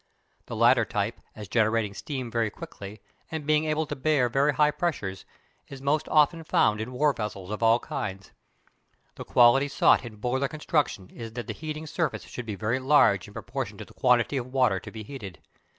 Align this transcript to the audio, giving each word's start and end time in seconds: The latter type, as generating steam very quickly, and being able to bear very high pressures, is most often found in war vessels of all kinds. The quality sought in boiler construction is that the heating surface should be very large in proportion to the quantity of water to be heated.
The 0.47 0.55
latter 0.55 0.83
type, 0.83 1.21
as 1.35 1.47
generating 1.47 1.93
steam 1.93 2.31
very 2.31 2.49
quickly, 2.49 3.01
and 3.29 3.45
being 3.45 3.65
able 3.65 3.85
to 3.85 3.95
bear 3.95 4.29
very 4.29 4.51
high 4.55 4.71
pressures, 4.71 5.25
is 5.67 5.79
most 5.79 6.09
often 6.09 6.43
found 6.43 6.81
in 6.81 6.91
war 6.91 7.13
vessels 7.13 7.51
of 7.51 7.61
all 7.61 7.77
kinds. 7.77 8.31
The 9.13 9.23
quality 9.23 9.67
sought 9.67 10.03
in 10.03 10.15
boiler 10.15 10.47
construction 10.47 11.11
is 11.11 11.33
that 11.33 11.45
the 11.45 11.53
heating 11.53 11.85
surface 11.85 12.23
should 12.23 12.47
be 12.47 12.55
very 12.55 12.79
large 12.79 13.27
in 13.27 13.35
proportion 13.35 13.77
to 13.77 13.85
the 13.85 13.93
quantity 13.93 14.37
of 14.37 14.47
water 14.51 14.79
to 14.79 14.89
be 14.89 15.03
heated. 15.03 15.39